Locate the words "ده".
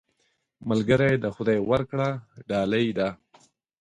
2.97-3.07